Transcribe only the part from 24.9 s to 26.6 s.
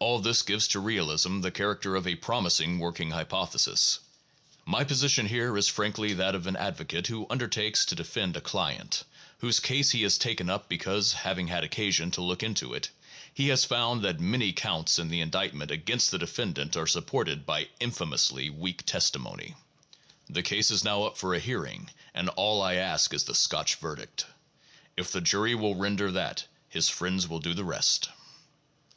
If the jury will render that,